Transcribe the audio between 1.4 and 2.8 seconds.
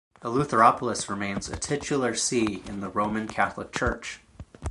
a titular see in